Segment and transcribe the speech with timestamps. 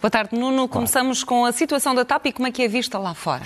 [0.00, 0.68] Boa tarde, Nuno.
[0.68, 3.44] Começamos com a situação da TAP e como é que é vista lá fora.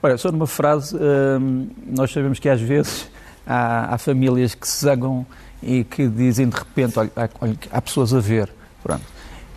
[0.00, 3.10] Olha, só numa frase, hum, nós sabemos que às vezes
[3.44, 5.26] há, há, famílias que se zangam
[5.60, 7.10] e que dizem de repente, olha,
[7.40, 8.48] olha, há pessoas a ver.
[8.82, 9.02] Pronto.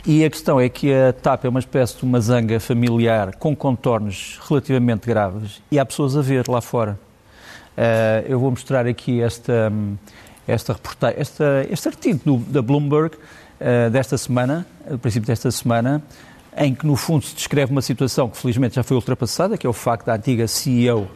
[0.03, 3.55] E a questão é que a TAP é uma espécie de uma zanga familiar com
[3.55, 6.99] contornos relativamente graves e há pessoas a ver lá fora.
[7.77, 9.71] Uh, eu vou mostrar aqui esta,
[10.47, 13.15] esta reportagem, esta, este artigo do, da Bloomberg
[13.59, 16.01] uh, desta semana, do princípio desta semana,
[16.57, 19.69] em que no fundo se descreve uma situação que felizmente já foi ultrapassada, que é
[19.69, 21.09] o facto da antiga CEO,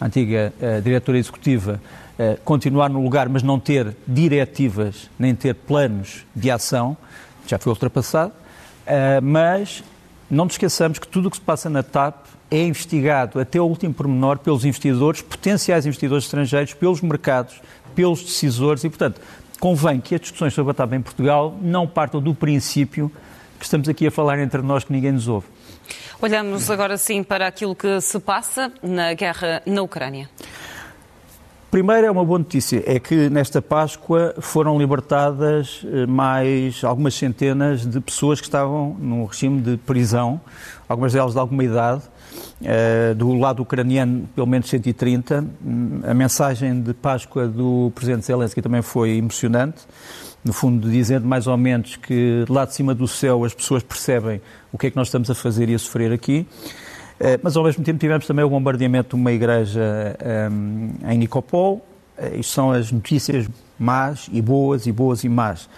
[0.00, 1.80] a antiga uh, diretora executiva,
[2.44, 6.94] continuar no lugar, mas não ter diretivas nem ter planos de ação,
[7.46, 8.30] já foi ultrapassado.
[9.22, 9.82] mas
[10.30, 13.64] não nos esqueçamos que tudo o que se passa na TAP é investigado até o
[13.64, 17.62] último pormenor pelos investidores, potenciais investidores estrangeiros, pelos mercados,
[17.94, 19.20] pelos decisores e, portanto,
[19.60, 23.12] convém que as discussões sobre a TAP em Portugal não partam do princípio
[23.58, 25.46] que estamos aqui a falar entre nós que ninguém nos ouve.
[26.20, 30.28] Olhamos agora sim para aquilo que se passa na guerra na Ucrânia.
[31.70, 37.86] Primeiro é uma boa notícia, é que nesta Páscoa foram libertadas eh, mais algumas centenas
[37.86, 40.40] de pessoas que estavam num regime de prisão,
[40.88, 42.02] algumas delas de alguma idade,
[42.60, 45.46] eh, do lado ucraniano, pelo menos 130.
[46.08, 49.82] A mensagem de Páscoa do presidente Zelensky também foi emocionante,
[50.44, 54.40] no fundo dizendo mais ou menos que lá de cima do céu as pessoas percebem
[54.72, 56.48] o que é que nós estamos a fazer e a sofrer aqui.
[57.20, 60.16] Eh, mas ao mesmo tempo tivemos também o bombardeamento de uma igreja
[60.50, 61.84] um, em Nicopol.
[62.16, 63.46] Eh, isto são as notícias
[63.78, 65.68] más e boas e boas e más.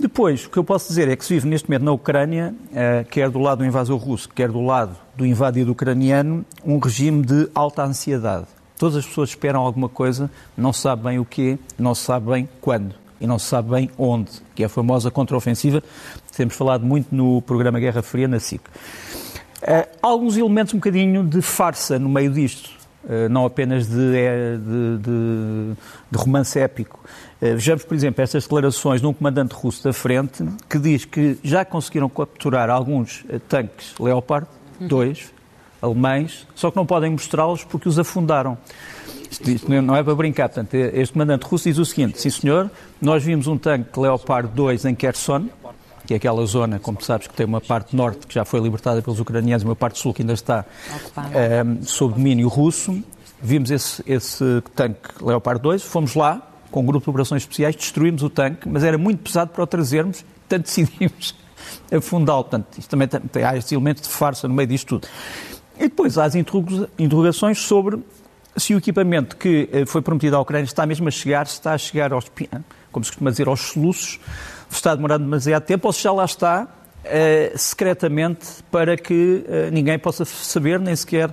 [0.00, 3.04] Depois, o que eu posso dizer é que se vive neste momento na Ucrânia, uh,
[3.10, 7.50] quer do lado do invasor russo, quer do lado do invadido ucraniano, um regime de
[7.52, 8.46] alta ansiedade.
[8.78, 12.30] Todas as pessoas esperam alguma coisa, não se sabe bem o quê, não se sabe
[12.30, 15.82] bem quando e não se sabe bem onde, que é a famosa contraofensiva,
[16.36, 18.62] temos falado muito no programa Guerra Fria na SIC.
[19.68, 22.70] Uh, alguns elementos um bocadinho de farsa no meio disto,
[23.04, 25.74] uh, não apenas de, eh, de, de,
[26.10, 26.98] de romance épico.
[27.38, 31.66] Vejamos, por exemplo, estas declarações de um comandante russo da frente que diz que já
[31.66, 34.48] conseguiram capturar alguns tanques Leopard
[34.80, 35.28] 2 uhum.
[35.82, 38.58] alemães, só que não podem mostrá-los porque os afundaram.
[39.30, 40.48] Isto, isto, não é para brincar.
[40.48, 42.70] Portanto, este comandante russo diz o seguinte: sim, senhor,
[43.00, 45.48] nós vimos um tanque Leopard 2 em Kherson,
[46.08, 49.02] que é aquela zona, como sabes, que tem uma parte norte que já foi libertada
[49.02, 50.64] pelos ucranianos e uma parte sul que ainda está
[51.66, 53.04] um, sob domínio russo.
[53.42, 58.22] Vimos esse, esse tanque Leopard 2, fomos lá com um grupo de operações especiais, destruímos
[58.22, 61.34] o tanque, mas era muito pesado para o trazermos, portanto decidimos
[61.92, 62.44] afundá-lo.
[62.44, 65.06] Portanto, isto também tem, há este elemento de farsa no meio disto tudo.
[65.76, 68.02] E depois há as interrogações sobre
[68.56, 71.74] se o equipamento que eh, foi prometido à Ucrânia está mesmo a chegar, se está
[71.74, 72.32] a chegar aos,
[72.90, 74.18] como se costuma dizer, aos soluços
[74.70, 76.66] está demorando demasiado tempo ou se já lá está
[77.04, 81.32] uh, secretamente para que uh, ninguém possa saber, nem sequer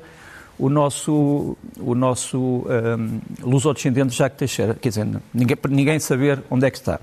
[0.57, 2.97] o nosso, o nosso um, eh,
[3.41, 6.99] luso-descendente Jacques Teixeira, quer dizer, ninguém, ninguém saber onde é que está.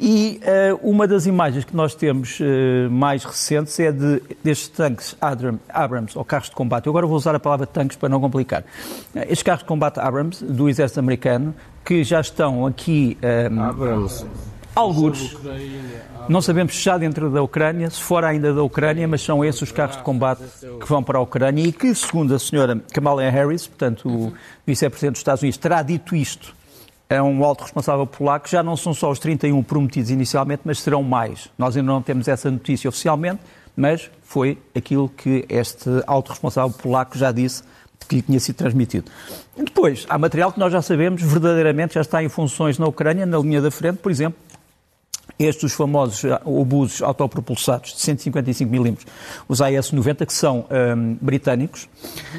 [0.00, 2.44] E uh, uma das imagens que nós temos uh,
[2.88, 5.16] mais recentes é de, destes tanques
[5.68, 6.86] Abrams, ou carros de combate.
[6.86, 8.62] Eu agora vou usar a palavra tanques para não complicar.
[8.62, 11.52] Uh, estes carros de combate Abrams, do exército americano,
[11.84, 13.18] que já estão aqui...
[13.50, 14.24] Um, Abrams
[14.78, 15.36] alguns.
[16.28, 19.62] Não sabemos se já dentro da Ucrânia, se fora ainda da Ucrânia, mas são esses
[19.62, 23.28] os carros de combate que vão para a Ucrânia e que, segundo a senhora Kamala
[23.28, 24.32] Harris, portanto, o
[24.66, 26.54] vice-presidente dos Estados Unidos, terá dito isto
[27.10, 31.02] a um alto responsável polaco, já não são só os 31 prometidos inicialmente, mas serão
[31.02, 31.48] mais.
[31.56, 33.40] Nós ainda não temos essa notícia oficialmente,
[33.74, 37.62] mas foi aquilo que este alto responsável polaco já disse
[38.06, 39.10] que lhe tinha sido transmitido.
[39.56, 43.38] Depois, há material que nós já sabemos verdadeiramente já está em funções na Ucrânia, na
[43.38, 44.38] linha da frente, por exemplo,
[45.38, 49.06] estes os famosos obusos autopropulsados de 155 milímetros,
[49.46, 51.88] os AS-90, que são um, britânicos,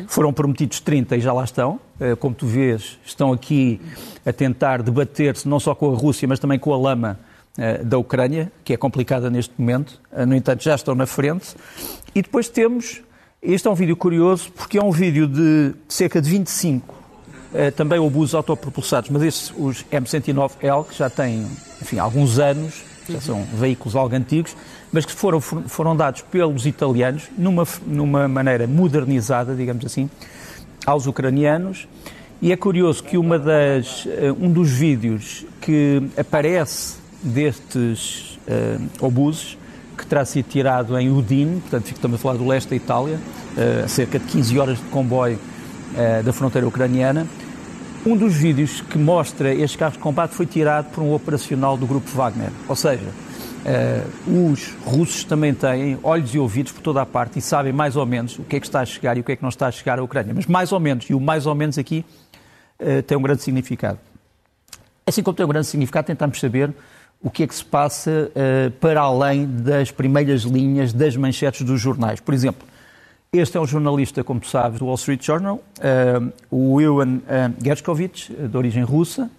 [0.08, 1.80] foram prometidos 30 e já lá estão.
[2.00, 3.80] Uh, como tu vês, estão aqui
[4.26, 7.20] a tentar debater-se não só com a Rússia, mas também com a lama
[7.58, 10.00] uh, da Ucrânia, que é complicada neste momento.
[10.12, 11.56] Uh, no entanto, já estão na frente.
[12.14, 13.02] E depois temos,
[13.42, 17.00] este é um vídeo curioso, porque é um vídeo de cerca de 25
[17.76, 21.48] também obusos autopropulsados, mas estes, os M109L, que já têm
[21.82, 22.84] enfim, alguns anos,
[23.20, 24.56] são veículos algo antigos,
[24.92, 30.10] mas que foram, foram dados pelos italianos numa, numa maneira modernizada, digamos assim,
[30.86, 31.88] aos ucranianos.
[32.42, 39.58] E é curioso que uma das, eh, um dos vídeos que aparece destes uh, obuses,
[39.98, 43.18] que terá sido tirado em Udine, portanto estamos a falar do leste da Itália,
[43.58, 47.28] uh, a cerca de 15 horas de comboio uh, da fronteira ucraniana,
[48.06, 51.86] um dos vídeos que mostra estes carros de combate foi tirado por um operacional do
[51.86, 52.52] grupo Wagner.
[52.68, 53.08] Ou seja,
[53.60, 57.98] Uh, os russos também têm olhos e ouvidos por toda a parte e sabem mais
[57.98, 59.50] ou menos o que é que está a chegar e o que é que não
[59.50, 60.34] está a chegar à Ucrânia.
[60.34, 62.06] Mas mais ou menos, e o mais ou menos aqui
[62.80, 64.00] uh, tem um grande significado.
[65.06, 66.74] Assim como tem um grande significado, tentamos saber
[67.22, 71.82] o que é que se passa uh, para além das primeiras linhas das manchetes dos
[71.82, 72.22] jornais.
[72.22, 72.66] Por exemplo,
[73.32, 78.34] este é um jornalista, como sabes, do Wall Street Journal, uh, o Iwan uh, Gershkovich,
[78.34, 79.30] de origem russa.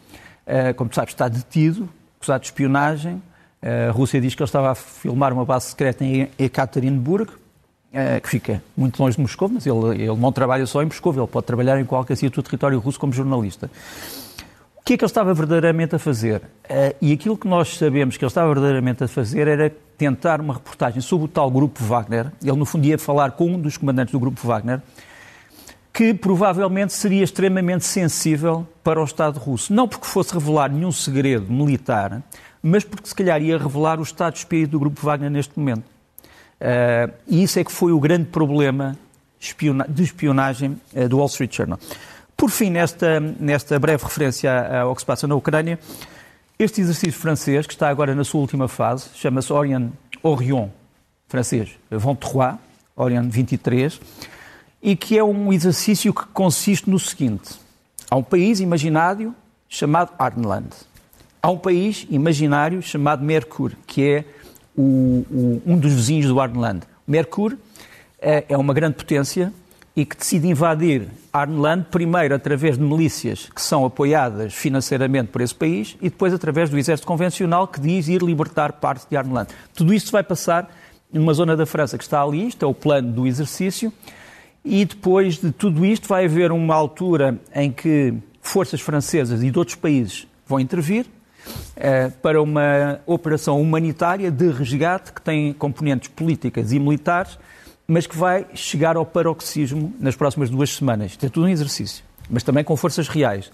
[0.77, 3.21] como sabes, está detido, acusado de espionagem.
[3.63, 7.31] a Rússia diz que ele estava a filmar uma base secreta em Ekaterinburg,
[8.23, 11.27] que fica muito longe de Moscou, mas ele, ele não trabalha só em Moscou, ele
[11.27, 13.71] pode trabalhar em qualquer sítio do território russo como jornalista.
[14.81, 16.43] O que é que ele estava verdadeiramente a fazer?
[16.65, 20.55] Uh, e aquilo que nós sabemos que ele estava verdadeiramente a fazer era tentar uma
[20.55, 22.33] reportagem sobre o tal grupo Wagner.
[22.43, 24.81] Ele, no fundo, ia falar com um dos comandantes do grupo Wagner,
[25.93, 29.73] que provavelmente seria extremamente sensível para o Estado russo.
[29.73, 32.23] Não porque fosse revelar nenhum segredo militar,
[32.63, 35.85] mas porque se calhar ia revelar o estado de espírito do grupo Wagner neste momento.
[36.61, 38.97] Uh, e isso é que foi o grande problema
[39.89, 41.79] de espionagem uh, do Wall Street Journal.
[42.41, 45.79] Por fim, nesta, nesta breve referência ao que se passa na Ucrânia,
[46.59, 49.91] este exercício francês, que está agora na sua última fase, chama-se Orion,
[50.23, 50.71] Orion
[51.29, 52.17] francês, Von
[52.97, 54.01] Orion 23,
[54.83, 57.61] e que é um exercício que consiste no seguinte:
[58.11, 59.35] há um país imaginário
[59.69, 60.71] chamado Arnland.
[61.43, 64.25] Há um país imaginário chamado Mercure, que é
[64.75, 66.87] o, o, um dos vizinhos do Arnland.
[67.07, 67.59] Mercure
[68.19, 69.53] é, é uma grande potência
[70.01, 75.55] e que decide invadir Arnland, primeiro através de milícias que são apoiadas financeiramente por esse
[75.55, 79.51] país e depois através do exército convencional que diz ir libertar parte de Arnland.
[79.75, 80.75] Tudo isto vai passar
[81.13, 83.93] numa zona da França que está ali, isto é o plano do exercício,
[84.65, 89.59] e depois de tudo isto vai haver uma altura em que forças francesas e de
[89.59, 91.05] outros países vão intervir
[91.77, 97.39] eh, para uma operação humanitária de resgate que tem componentes políticas e militares
[97.91, 101.19] mas que vai chegar ao paroxismo nas próximas duas semanas.
[101.21, 103.51] É tudo um exercício, mas também com forças reais.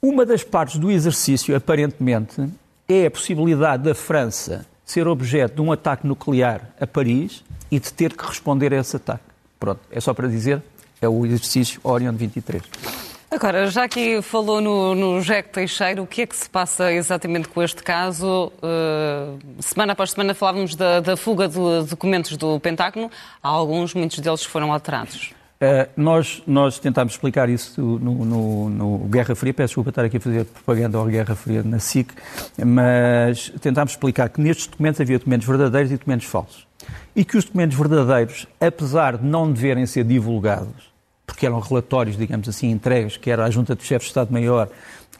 [0.00, 2.48] Uma das partes do exercício, aparentemente,
[2.88, 7.92] é a possibilidade da França ser objeto de um ataque nuclear a Paris e de
[7.92, 9.24] ter que responder a esse ataque.
[9.58, 10.62] Pronto, é só para dizer,
[11.00, 12.62] é o exercício Orion 23.
[13.32, 17.48] Agora, já que falou no, no Jack Teixeira, o que é que se passa exatamente
[17.48, 18.52] com este caso?
[18.58, 21.56] Uh, semana após semana falávamos da, da, fuga de
[21.88, 23.10] documentos do Pentágono.
[23.42, 25.32] Há alguns, muitos deles foram alterados.
[25.62, 30.18] Uh, nós, nós tentámos explicar isso no, no, no, Guerra Fria, peço desculpa estar aqui
[30.18, 32.12] a fazer propaganda ao Guerra Fria na SIC,
[32.62, 36.66] mas tentámos explicar que nestes documentos havia documentos verdadeiros e documentos falsos.
[37.16, 40.91] E que os documentos verdadeiros, apesar de não deverem ser divulgados,
[41.42, 44.68] porque eram relatórios, digamos assim, entregues, quer à Junta de Chefes de Estado-Maior,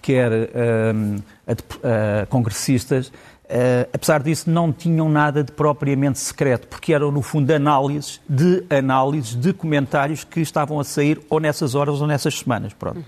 [0.00, 1.16] quer um,
[1.46, 7.22] a, a, congressistas, uh, apesar disso, não tinham nada de propriamente secreto, porque eram, no
[7.22, 12.38] fundo, análises de análises de comentários que estavam a sair ou nessas horas ou nessas
[12.38, 12.72] semanas.
[12.72, 13.04] Pronto.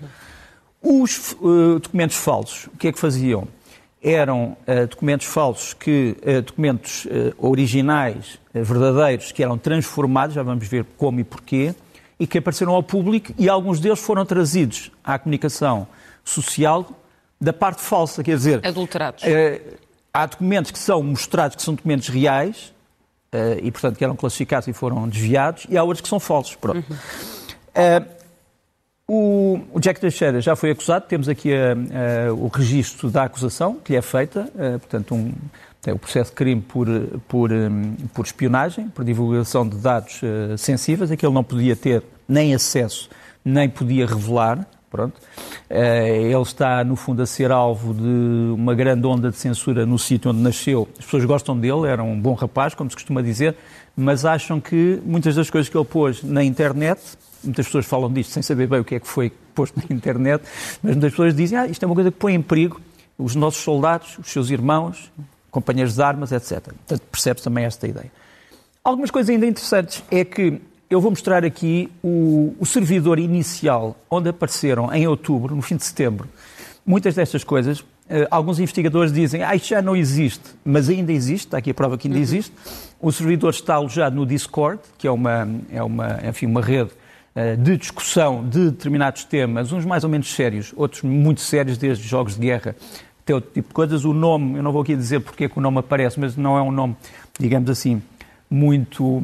[0.83, 1.05] Uhum.
[1.05, 3.47] Os uh, documentos falsos, o que é que faziam?
[4.03, 7.07] Eram uh, documentos falsos que, documentos
[7.39, 11.75] originais, verdadeiros, que eram transformados, já vamos ver como e porquê,
[12.19, 15.87] e que apareceram ao público e alguns deles foram trazidos à comunicação
[16.25, 16.89] social
[17.41, 18.67] da parte falsa, quer dizer...
[18.67, 19.23] Adulterados.
[19.25, 19.61] Eh,
[20.13, 22.73] há documentos que são mostrados que são documentos reais
[23.33, 26.55] eh, e, portanto, que eram classificados e foram desviados e há outros que são falsos.
[26.55, 26.85] Pronto.
[26.89, 26.97] Uhum.
[27.75, 28.03] Eh,
[29.07, 31.51] o, o, Jack Teixeira já foi acusado, temos aqui
[32.39, 34.51] o registro da acusação que lhe é feita,
[34.81, 35.31] portanto, um,
[35.93, 36.87] o processo de crime por,
[37.29, 41.77] por, hum, por espionagem, por divulgação de dados uh, sensíveis, a que ele não podia
[41.77, 43.11] ter nem acesso,
[43.45, 44.67] nem podia revelar.
[44.91, 45.19] Pronto.
[45.69, 49.99] Uh, ele está, no fundo, a ser alvo de uma grande onda de censura no
[49.99, 50.89] sítio onde nasceu.
[50.97, 53.57] As pessoas gostam dele, era um bom rapaz, como se costuma dizer,
[53.97, 57.01] mas acham que muitas das coisas que ele pôs na internet,
[57.43, 60.45] muitas pessoas falam disto sem saber bem o que é que foi posto na internet,
[60.81, 62.81] mas muitas pessoas dizem, ah, isto é uma coisa que põe em perigo
[63.19, 65.11] os nossos soldados, os seus irmãos,
[65.55, 66.65] companheiros de armas, etc.
[66.65, 68.11] Portanto, percebe também esta ideia.
[68.83, 74.29] Algumas coisas ainda interessantes é que eu vou mostrar aqui o, o servidor inicial onde
[74.29, 76.29] apareceram em outubro, no fim de setembro,
[76.85, 77.81] muitas destas coisas.
[77.81, 81.75] Uh, alguns investigadores dizem, ah, isto já não existe, mas ainda existe, está aqui a
[81.75, 82.23] prova que ainda uhum.
[82.23, 82.53] existe.
[83.01, 87.57] O servidor está alojado no Discord, que é uma, é uma, enfim, uma rede uh,
[87.57, 92.35] de discussão de determinados temas, uns mais ou menos sérios, outros muito sérios, desde jogos
[92.35, 92.75] de guerra
[93.25, 94.05] tem outro tipo de coisas.
[94.05, 96.57] O nome, eu não vou aqui dizer porque é que o nome aparece, mas não
[96.57, 96.97] é um nome,
[97.39, 98.03] digamos assim,
[98.51, 99.23] muito,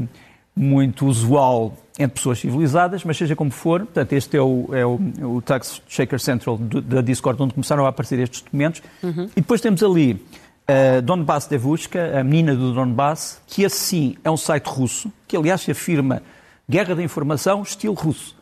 [0.57, 4.99] muito usual entre pessoas civilizadas, mas seja como for, portanto, este é o, é o,
[5.37, 8.83] o Tax Shaker Central da Discord, onde começaram a aparecer estes documentos.
[9.03, 9.29] Uhum.
[9.37, 14.37] E depois temos ali uh, Donbass Devushka, a menina do Donbass, que assim é um
[14.37, 16.23] site russo, que aliás se afirma
[16.69, 18.35] guerra da informação estilo russo.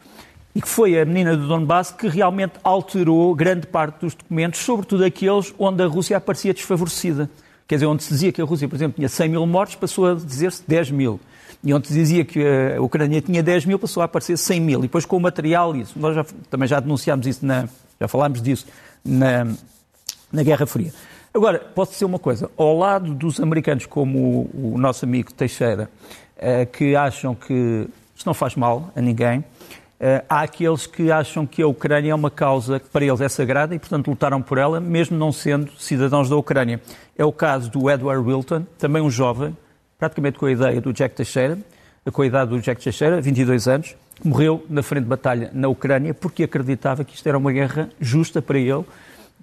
[0.58, 5.04] E que foi a menina do Donbass que realmente alterou grande parte dos documentos, sobretudo
[5.04, 7.30] aqueles onde a Rússia aparecia desfavorecida.
[7.68, 10.08] Quer dizer, onde se dizia que a Rússia, por exemplo, tinha 100 mil mortos, passou
[10.08, 11.20] a dizer-se 10 mil.
[11.62, 12.44] E onde se dizia que
[12.76, 14.80] a Ucrânia tinha 10 mil, passou a aparecer 100 mil.
[14.80, 15.96] E depois com o material, isso.
[15.96, 17.68] Nós já, também já denunciámos isso, na,
[18.00, 18.66] já falámos disso
[19.04, 19.46] na,
[20.32, 20.92] na Guerra Fria.
[21.32, 22.50] Agora, posso dizer uma coisa.
[22.56, 25.88] Ao lado dos americanos, como o, o nosso amigo Teixeira,
[26.36, 27.86] eh, que acham que
[28.16, 29.44] isto não faz mal a ninguém,
[30.28, 33.74] há aqueles que acham que a Ucrânia é uma causa que para eles é sagrada
[33.74, 36.80] e, portanto, lutaram por ela, mesmo não sendo cidadãos da Ucrânia.
[37.16, 39.56] É o caso do Edward Wilton, também um jovem,
[39.98, 41.58] praticamente com a ideia do Jack Teixeira,
[42.12, 46.14] com a idade do Jack Teixeira, 22 anos, morreu na frente de batalha na Ucrânia
[46.14, 48.84] porque acreditava que isto era uma guerra justa para ele,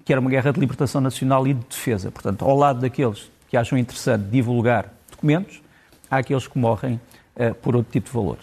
[0.04, 2.10] que era uma guerra de libertação nacional e de defesa.
[2.10, 5.60] Portanto, ao lado daqueles que acham interessante divulgar documentos,
[6.10, 7.00] há aqueles que morrem
[7.36, 8.38] uh, por outro tipo de valor.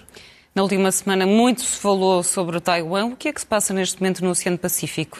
[0.55, 3.05] Na última semana muito se falou sobre Taiwan.
[3.05, 5.19] O que é que se passa neste momento no Oceano Pacífico?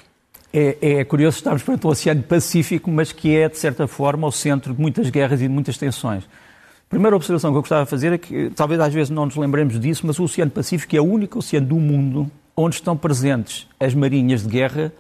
[0.53, 4.31] É, é curioso estarmos perante o Oceano Pacífico, mas que é, de certa forma, o
[4.31, 6.23] centro de muitas guerras e de muitas tensões.
[6.25, 9.35] A primeira observação que eu gostava de fazer é que, talvez às vezes não nos
[9.35, 13.67] lembremos disso, mas o Oceano Pacífico é o único oceano do mundo onde estão presentes
[13.79, 14.93] as marinhas de guerra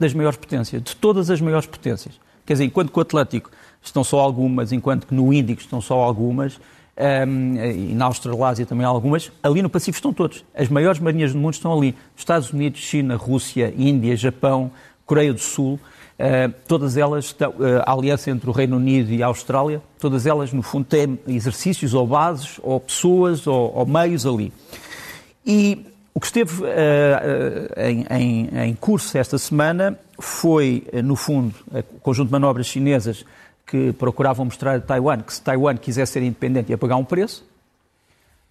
[0.00, 2.18] das maiores potências, de todas as maiores potências.
[2.46, 3.50] Quer dizer, enquanto que o Atlântico
[3.82, 6.58] estão só algumas, enquanto que no Índico estão só algumas,
[6.96, 10.44] um, e na Australásia também há algumas, ali no Pacífico estão todos.
[10.54, 11.94] As maiores marinhas do mundo estão ali.
[12.16, 14.70] Estados Unidos, China, Rússia, Índia, Japão,
[15.04, 19.22] Coreia do Sul, uh, todas elas, estão, uh, a aliança entre o Reino Unido e
[19.22, 24.24] a Austrália, todas elas, no fundo, têm exercícios ou bases, ou pessoas, ou, ou meios
[24.24, 24.52] ali.
[25.44, 25.84] E
[26.14, 26.66] o que esteve uh,
[27.76, 33.24] em, em, em curso esta semana foi, no fundo, o conjunto de manobras chinesas
[33.66, 37.44] que procuravam mostrar a Taiwan que se Taiwan quiser ser independente ia pagar um preço.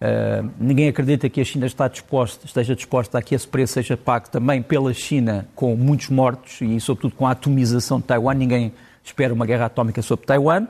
[0.00, 3.96] Uh, ninguém acredita que a China está disposta, esteja disposta a que esse preço seja
[3.96, 8.34] pago também pela China com muitos mortos e, sobretudo, com a atomização de Taiwan.
[8.34, 8.72] Ninguém
[9.04, 10.66] espera uma guerra atómica sobre Taiwan.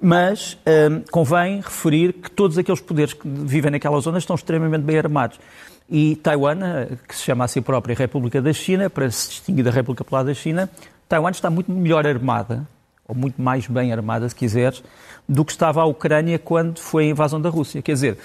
[0.00, 4.98] Mas uh, convém referir que todos aqueles poderes que vivem naquela zona estão extremamente bem
[4.98, 5.38] armados.
[5.90, 9.64] E Taiwan, uh, que se chama a si própria República da China, para se distinguir
[9.64, 10.70] da República Popular da China,
[11.08, 12.66] Taiwan está muito melhor armada
[13.06, 14.82] ou muito mais bem armada, se quiseres,
[15.28, 17.82] do que estava a Ucrânia quando foi a invasão da Rússia.
[17.82, 18.18] Quer dizer,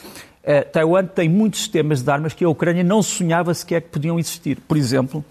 [0.44, 4.18] eh, Taiwan tem muitos sistemas de armas que a Ucrânia não sonhava sequer que podiam
[4.18, 4.58] existir.
[4.68, 5.24] Por exemplo,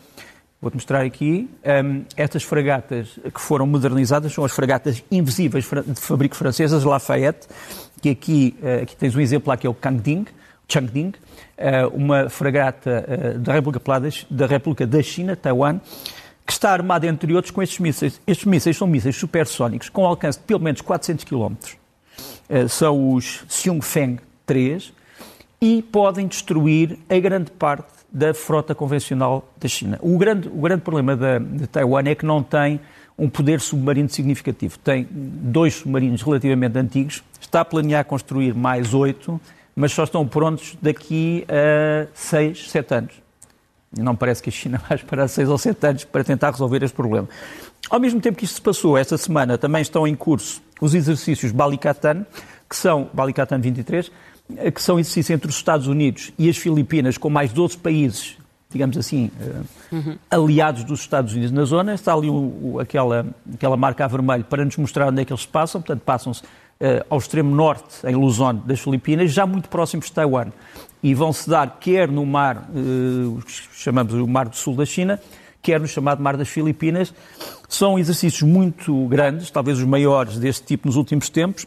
[0.60, 6.00] vou-te mostrar aqui, um, ehm, estas fragatas que foram modernizadas são as fragatas invisíveis de
[6.00, 7.46] fabrico francesas, Lafayette,
[8.02, 10.26] que aqui, uh, aqui tens um exemplo que é o Kangding,
[10.68, 11.12] Changding,
[11.58, 14.00] uh, uma fragata da, República,
[14.30, 15.80] da República da China, Taiwan,
[16.48, 18.18] que está armada, entre outros, com estes mísseis.
[18.26, 21.52] Estes mísseis são mísseis supersónicos com alcance de pelo menos 400 km.
[22.48, 24.90] Uh, são os Xiongfeng 3
[25.60, 29.98] e podem destruir a grande parte da frota convencional da China.
[30.00, 32.80] O grande, o grande problema da, de Taiwan é que não tem
[33.18, 34.78] um poder submarino significativo.
[34.78, 39.38] Tem dois submarinos relativamente antigos, está a planear construir mais oito,
[39.76, 43.27] mas só estão prontos daqui a seis, sete anos.
[43.96, 46.94] Não parece que a China vai esperar seis ou sete anos para tentar resolver este
[46.94, 47.28] problema.
[47.88, 51.52] Ao mesmo tempo que isto se passou, esta semana também estão em curso os exercícios
[51.52, 52.26] Balikatan,
[52.68, 54.10] que são, Balikatan 23,
[54.74, 58.36] que são exercícios entre os Estados Unidos e as Filipinas, com mais 12 países,
[58.70, 59.30] digamos assim,
[59.90, 60.18] uhum.
[60.30, 61.94] aliados dos Estados Unidos na zona.
[61.94, 65.32] Está ali o, o, aquela, aquela marca a vermelho para nos mostrar onde é que
[65.32, 66.42] eles passam, portanto, passam-se
[67.08, 70.52] ao extremo norte, em Luzon, das Filipinas, já muito próximos de Taiwan
[71.02, 73.42] e vão se dar quer no mar, eh,
[73.72, 75.20] chamamos o Mar do Sul da China,
[75.62, 77.14] quer no chamado Mar das Filipinas.
[77.68, 81.66] São exercícios muito grandes, talvez os maiores deste tipo nos últimos tempos,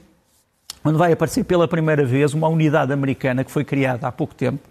[0.84, 4.68] onde vai aparecer pela primeira vez uma unidade americana que foi criada há pouco tempo,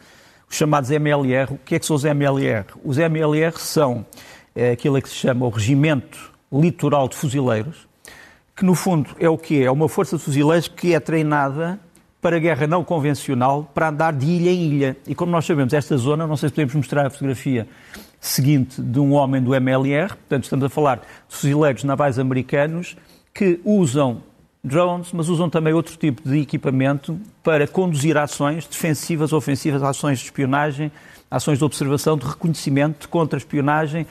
[0.49, 1.55] os chamados MLR.
[1.55, 2.67] O que é que são os MLR?
[2.85, 4.05] Os MLR são
[4.55, 7.89] é, aquilo que se chama o Regimento Litoral de Fuzileiros,
[8.61, 9.71] que no fundo é o que é?
[9.71, 11.81] uma força de fuzileiros que é treinada
[12.21, 14.97] para guerra não convencional, para andar de ilha em ilha.
[15.07, 17.67] E como nós sabemos, esta zona, não sei se podemos mostrar a fotografia
[18.21, 22.99] seguinte de um homem do MLR, portanto estamos a falar de fuzileiros navais americanos
[23.33, 24.23] que usam
[24.63, 30.27] drones, mas usam também outro tipo de equipamento para conduzir ações defensivas, ofensivas, ações de
[30.27, 30.93] espionagem,
[31.31, 34.07] ações de observação, de reconhecimento, de contra-espionagem.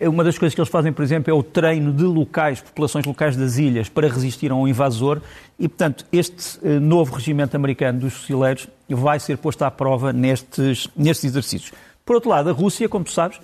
[0.00, 3.36] Uma das coisas que eles fazem, por exemplo, é o treino de locais, populações locais
[3.36, 5.20] das ilhas, para resistir a um invasor.
[5.58, 10.88] E, portanto, este eh, novo regimento americano dos fuzileiros vai ser posto à prova nestes,
[10.96, 11.72] nestes exercícios.
[12.04, 13.38] Por outro lado, a Rússia, como tu sabes,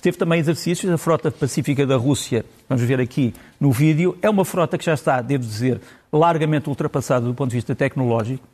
[0.00, 0.92] teve também exercícios.
[0.92, 4.94] A frota pacífica da Rússia, vamos ver aqui no vídeo, é uma frota que já
[4.94, 5.80] está, devo dizer,
[6.12, 8.46] largamente ultrapassada do ponto de vista tecnológico.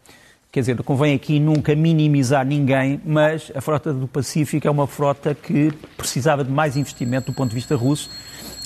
[0.52, 5.34] Quer dizer, convém aqui nunca minimizar ninguém, mas a frota do Pacífico é uma frota
[5.34, 8.10] que precisava de mais investimento do ponto de vista russo.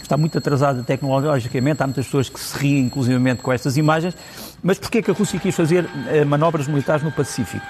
[0.03, 4.17] Está muito atrasada tecnologicamente, há muitas pessoas que se riem, inclusivamente, com estas imagens.
[4.65, 7.65] Mas porquê que a Rússia quis fazer eh, manobras militares no Pacífico?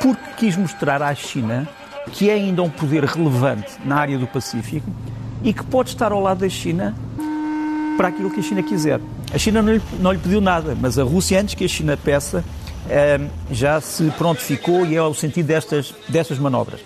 [0.00, 1.68] Porque quis mostrar à China
[2.12, 4.90] que é ainda um poder relevante na área do Pacífico
[5.44, 6.94] e que pode estar ao lado da China
[7.98, 8.98] para aquilo que a China quiser.
[9.30, 11.98] A China não lhe, não lhe pediu nada, mas a Rússia, antes que a China
[11.98, 12.42] peça,
[13.50, 16.80] já se prontificou e é o sentido destas, destas manobras.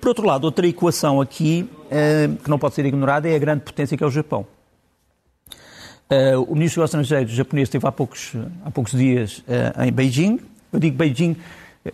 [0.00, 1.68] Por outro lado, outra equação aqui
[2.42, 4.46] que não pode ser ignorada é a grande potência que é o Japão.
[6.48, 8.32] O ministro dos Estrangeiros japonês esteve há poucos,
[8.64, 9.44] há poucos dias
[9.86, 10.40] em Beijing.
[10.72, 11.36] Eu digo Beijing,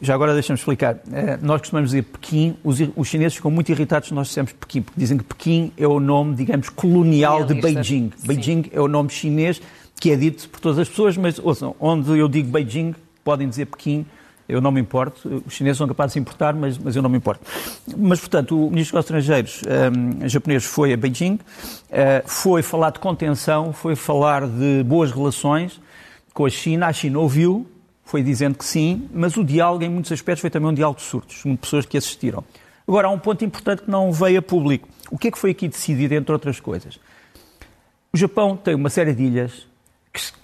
[0.00, 0.98] já agora deixa-me explicar.
[1.42, 4.98] Nós costumamos dizer Pequim, os, os chineses ficam muito irritados se nós dissemos Pequim, porque
[4.98, 8.12] dizem que Pequim é o nome, digamos, colonial de Beijing.
[8.16, 8.26] Sim.
[8.26, 9.60] Beijing é o nome chinês
[10.00, 13.66] que é dito por todas as pessoas, mas ouçam, onde eu digo Beijing, podem dizer
[13.66, 14.06] Pequim,
[14.48, 15.42] eu não me importo.
[15.46, 17.44] Os chineses são capazes de importar, mas, mas eu não me importo.
[17.96, 21.40] Mas, portanto, o Ministro dos Estrangeiros um, japonês foi a Beijing, uh,
[22.26, 25.80] foi falar de contenção, foi falar de boas relações
[26.32, 26.86] com a China.
[26.86, 27.66] A China ouviu,
[28.04, 31.06] foi dizendo que sim, mas o diálogo, em muitos aspectos, foi também um diálogo de
[31.06, 32.44] surtos, de pessoas que assistiram.
[32.86, 34.88] Agora, há um ponto importante que não veio a público.
[35.10, 37.00] O que é que foi aqui decidido, entre outras coisas?
[38.12, 39.66] O Japão tem uma série de ilhas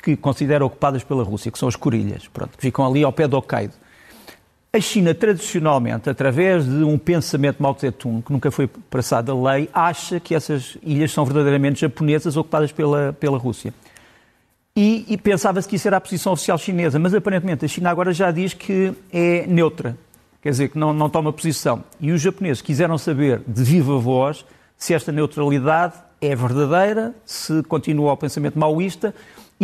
[0.02, 3.26] que, considera ocupadas pela Rússia, que são as Corilhas, pronto, que ficam ali ao pé
[3.26, 3.74] do Hokkaido.
[4.74, 9.68] A China, tradicionalmente, através de um pensamento Mao Tse-tung, que nunca foi passado a lei,
[9.72, 13.74] acha que essas ilhas são verdadeiramente japonesas ocupadas pela, pela Rússia.
[14.74, 18.14] E, e pensava-se que isso era a posição oficial chinesa, mas aparentemente a China agora
[18.14, 19.94] já diz que é neutra,
[20.40, 21.84] quer dizer, que não, não toma posição.
[22.00, 24.42] E os japoneses quiseram saber de viva voz
[24.78, 29.14] se esta neutralidade é verdadeira, se continua ao pensamento maoísta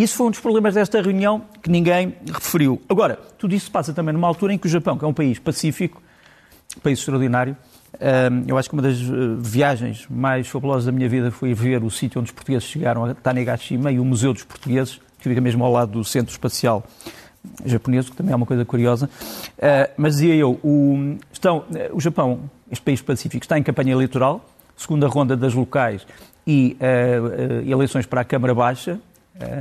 [0.03, 2.81] isso foi um dos problemas desta reunião que ninguém referiu.
[2.89, 5.39] Agora, tudo isso passa também numa altura em que o Japão, que é um país
[5.39, 6.03] pacífico,
[6.77, 7.57] um país extraordinário,
[8.47, 9.05] eu acho que uma das eh,
[9.39, 13.15] viagens mais fabulosas da minha vida foi ver o sítio onde os portugueses chegaram, a
[13.15, 16.85] Tanegashima, e o Museu dos Portugueses, que fica mesmo ao lado do Centro Espacial
[17.65, 19.09] Japonês, que também é uma coisa curiosa.
[19.59, 23.93] Eh, mas dizia eu, o, estão, eh, o Japão, este país pacífico, está em campanha
[23.93, 24.45] eleitoral,
[24.77, 26.07] segunda ronda das locais
[26.47, 26.79] e
[27.67, 28.99] eleições para a Câmara Baixa,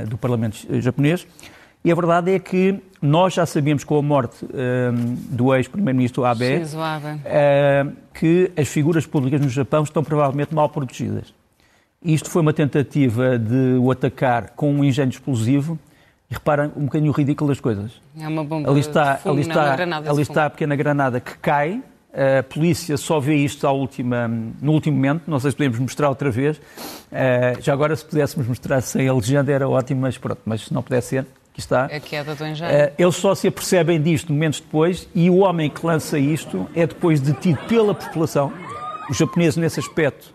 [0.08, 1.26] do Parlamento japonês.
[1.84, 4.92] E a verdade é que nós já sabíamos com a morte um, eh,
[5.30, 11.34] do ex-primeiro-ministro Abe, uh, que as figuras públicas no Japão estão provavelmente mal protegidas.
[12.04, 15.80] Isto foi uma tentativa de o atacar com um engenho explosivo.
[16.30, 18.02] E reparem um bocadinho o ridículo das coisas.
[18.20, 21.20] É uma bomba ali está, de fogo, ali está, granada ali está a pequena granada
[21.22, 21.82] que cai,
[22.14, 26.10] a polícia só vê isto à última, no último momento, não sei se podemos mostrar
[26.10, 26.58] outra vez.
[26.58, 30.74] Uh, já agora, se pudéssemos mostrar sem a legenda, era ótimo, mas pronto, mas se
[30.74, 31.86] não puder ser, aqui está.
[31.86, 32.72] A queda do engenho.
[32.72, 36.88] Uh, eles só se apercebem disto momentos depois e o homem que lança isto é
[36.88, 38.52] depois detido pela população.
[39.10, 40.34] Os japoneses, nesse aspecto,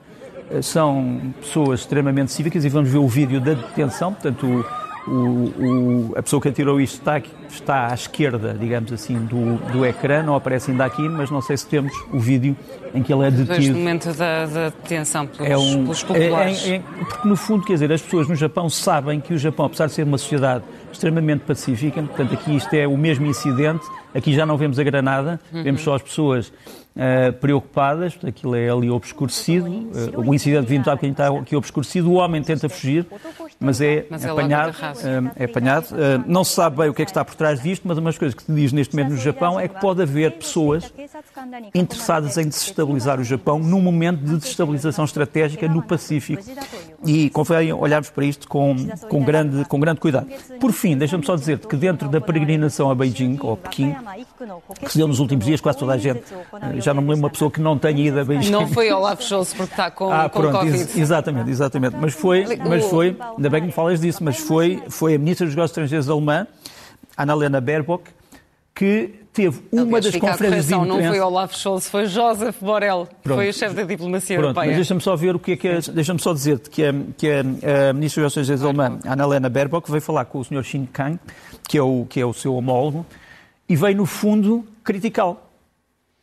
[0.51, 6.11] uh, são pessoas extremamente cívicas e vamos ver o vídeo da detenção, portanto, o, o,
[6.11, 7.21] o, a pessoa que atirou isto está,
[7.55, 11.57] está à esquerda, digamos assim, do, do ecrã, não aparece ainda aqui, mas não sei
[11.57, 12.57] se temos o vídeo
[12.95, 13.55] em que ele é detido.
[13.55, 16.67] Desde o momento da, da detenção pelos, é um, pelos populares.
[16.67, 19.67] É, é, porque, no fundo, quer dizer, as pessoas no Japão sabem que o Japão,
[19.67, 23.85] apesar de ser uma sociedade extremamente pacífica, portanto, aqui isto é o mesmo incidente,
[24.15, 25.63] aqui já não vemos a granada, uhum.
[25.63, 30.95] vemos só as pessoas uh, preocupadas, aquilo é ali obscurecido, uh, o incidente vindo há
[30.95, 33.07] bocadinho está aqui obscurecido, o homem tenta fugir,
[33.59, 34.75] mas é mas é apanhado.
[34.75, 35.87] Uh, é apanhado.
[36.27, 38.19] não se sabe bem o que é que está por trás disto, mas uma das
[38.19, 40.93] coisas que se diz neste momento no Japão é que pode haver pessoas
[41.75, 46.41] interessadas em desestabilizar o Japão num momento de desestabilização estratégica no Pacífico.
[47.05, 48.77] E convém olharmos para isto com,
[49.09, 50.29] com, grande, com grande cuidado.
[50.61, 53.93] Por fim, deixa-me só dizer que dentro da peregrinação a Beijing, ou a Pequim,
[54.85, 56.23] que se deu nos últimos dias, quase toda a gente
[56.77, 58.53] já não me lembro uma pessoa que não tenha ido a Beijing.
[58.53, 60.77] Não foi Olaf Scholz porque está com, ah, com pronto, Covid.
[60.77, 61.97] Ex exatamente, exatamente.
[62.01, 65.45] Mas foi, mas foi, ainda bem que me falas disso, mas foi, foi a Ministra
[65.45, 66.47] dos Negócios Estrangeiros alemã,
[67.23, 68.11] Annalena Baerbock,
[68.75, 71.03] que teve uma Aliás, das conferências de imprensa...
[71.03, 73.37] Não foi Olaf Scholz, foi Joseph Borrell, Pronto.
[73.39, 74.67] foi o chefe da diplomacia Pronto, europeia.
[74.69, 75.81] Mas deixa-me só ver o que é que é...
[75.81, 79.91] Deixa-me só dizer-te que, é, que é, a Ministra dos Negócios Estrangeiros alemã, Annalena Baerbock,
[79.91, 80.63] veio falar com o Sr.
[80.63, 81.19] Xi Jinping,
[81.69, 83.07] que é o, que é o seu homólogo,
[83.69, 85.39] e veio, no fundo, criticá-lo.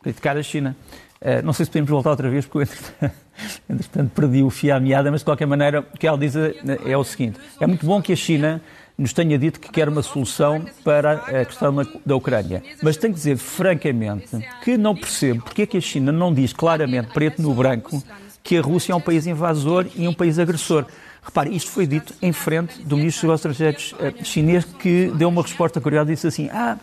[0.03, 0.75] Criticar a China.
[1.21, 2.69] Uh, não sei se podemos voltar outra vez, porque
[3.01, 3.09] eu,
[3.69, 6.53] entretanto, perdi o fio à meada, mas de qualquer maneira, o que ela diz é,
[6.85, 8.61] é o seguinte: é muito bom que a China
[8.99, 11.73] nos tenha dito que quer uma solução para a questão
[12.05, 12.61] da Ucrânia.
[12.83, 14.27] Mas tenho que dizer, francamente,
[14.61, 18.03] que não percebo porque é que a China não diz claramente, preto no branco,
[18.43, 20.85] que a Rússia é um país invasor e um país agressor.
[21.21, 25.41] Repare, isto foi dito em frente do ministro dos Estrangeiros uh, chinês que deu uma
[25.41, 26.77] resposta curiosa e disse assim: Ah,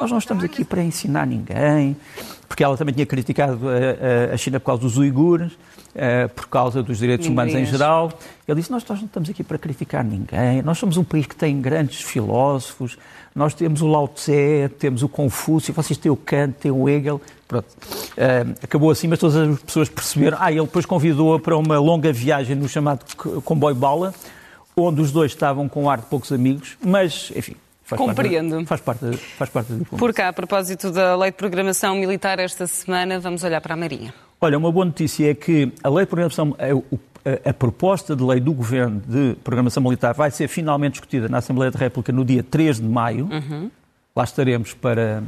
[0.00, 1.96] nós não estamos aqui para ensinar ninguém,
[2.48, 5.52] porque ela também tinha criticado a, a China por causa dos uigures,
[6.34, 8.12] por causa dos direitos humanos em geral.
[8.48, 11.36] Ele disse: nós, nós não estamos aqui para criticar ninguém, nós somos um país que
[11.36, 12.98] tem grandes filósofos,
[13.34, 17.20] nós temos o Lao Tse, temos o Confúcio, vocês têm o Kant, têm o Hegel.
[17.52, 17.66] Pronto.
[17.66, 20.38] Uh, acabou assim, mas todas as pessoas perceberam.
[20.40, 23.04] Ah, ele depois convidou-a para uma longa viagem no chamado
[23.44, 24.14] comboio bala,
[24.74, 28.64] onde os dois estavam com ar de poucos amigos, mas, enfim, Faz Compreendo.
[28.64, 29.98] Parte, faz, parte, faz parte diplomacia.
[29.98, 33.76] Por cá, a propósito da Lei de Programação Militar, esta semana vamos olhar para a
[33.76, 34.14] Marinha.
[34.40, 38.22] Olha, uma boa notícia é que a Lei de Programação, a, a, a proposta de
[38.22, 42.24] lei do Governo de Programação Militar vai ser finalmente discutida na Assembleia da República no
[42.24, 43.28] dia 3 de maio.
[43.30, 43.70] Uhum.
[44.14, 45.22] Lá estaremos para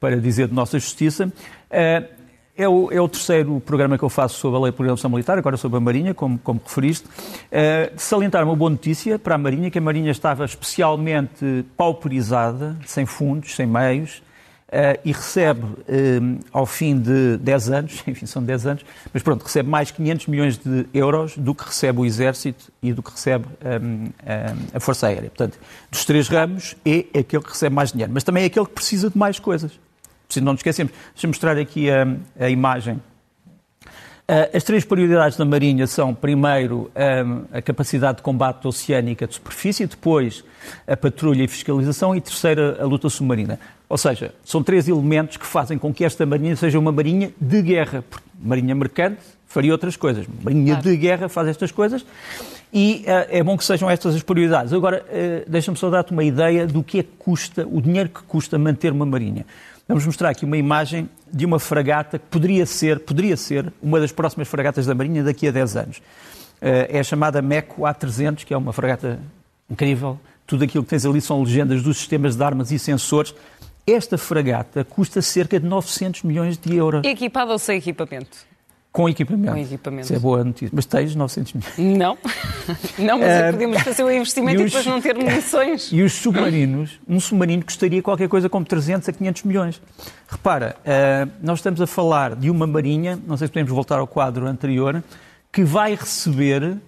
[0.00, 1.32] para dizer de nossa justiça.
[1.70, 2.04] Eh,
[2.56, 5.36] é o, é o, terceiro programa que eu faço sobre a Lei de Programação Militar,
[5.36, 7.06] agora sobre a Marinha, como, como referiste.
[7.06, 13.04] Uh, salientar uma boa notícia para a Marinha, que a Marinha estava especialmente pauperizada, sem
[13.04, 14.22] fundos, sem meios,
[14.68, 15.66] uh, e recebe,
[16.50, 20.56] ao fim de 10 anos, enfim, são 10 anos, mas pronto, recebe mais 500 milhões
[20.56, 23.44] de euros do que recebe o Exército e do que recebe
[23.82, 24.06] um,
[24.72, 25.28] a Força Aérea.
[25.28, 25.58] Portanto,
[25.90, 29.10] dos três ramos, é aquele que recebe mais dinheiro, mas também é aquele que precisa
[29.10, 29.78] de mais coisas
[30.28, 30.92] se não nos esquecemos.
[31.12, 32.06] Deixa-me mostrar aqui a,
[32.38, 33.00] a imagem.
[34.28, 39.34] Uh, as três prioridades da Marinha são, primeiro, um, a capacidade de combate oceânica de
[39.34, 40.42] superfície, depois
[40.84, 43.56] a patrulha e fiscalização e, terceira, a luta submarina.
[43.88, 47.62] Ou seja, são três elementos que fazem com que esta Marinha seja uma Marinha de
[47.62, 48.02] guerra.
[48.42, 50.26] Marinha mercante faria outras coisas.
[50.42, 50.90] Marinha claro.
[50.90, 52.04] de guerra faz estas coisas
[52.72, 54.72] e uh, é bom que sejam estas as prioridades.
[54.72, 55.04] Agora,
[55.46, 58.90] deixa-me só dar-te uma ideia do que é que custa, o dinheiro que custa manter
[58.90, 59.46] uma Marinha.
[59.88, 64.10] Vamos mostrar aqui uma imagem de uma fragata que poderia ser, poderia ser uma das
[64.10, 66.02] próximas fragatas da Marinha daqui a 10 anos.
[66.60, 69.20] Eh, é a chamada MECO A300, que é uma fragata
[69.70, 70.18] incrível.
[70.44, 73.32] Tudo aquilo que tens ali são legendas dos sistemas de armas e sensores.
[73.86, 77.04] Esta fragata custa cerca de 900 milhões de euros.
[77.04, 78.38] Equipada ou sem equipamento?
[78.96, 79.52] Com equipamento.
[79.52, 80.04] Com equipamento.
[80.04, 80.70] Isso é boa notícia.
[80.72, 81.98] Mas tens 900 milhões?
[81.98, 82.16] Não.
[82.98, 85.92] Não, mas uh, podemos fazer o investimento e, os, e, depois não ter munições.
[85.92, 86.98] E os submarinos?
[87.06, 89.82] Um submarino custaria qualquer coisa como 300 a 500 milhões.
[90.26, 94.06] Repara, uh, nós estamos a falar de uma marinha, não sei se podemos voltar ao
[94.06, 95.04] quadro anterior,
[95.52, 96.78] que vai receber